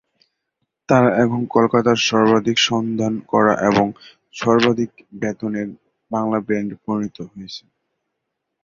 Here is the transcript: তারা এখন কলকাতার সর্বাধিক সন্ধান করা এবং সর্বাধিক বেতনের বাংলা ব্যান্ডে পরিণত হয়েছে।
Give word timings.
তারা 0.89 1.09
এখন 1.23 1.41
কলকাতার 1.55 1.97
সর্বাধিক 2.09 2.57
সন্ধান 2.69 3.13
করা 3.31 3.53
এবং 3.69 3.85
সর্বাধিক 4.35 4.91
বেতনের 5.21 5.67
বাংলা 6.11 6.39
ব্যান্ডে 6.47 6.75
পরিণত 6.85 7.17
হয়েছে। 7.31 7.63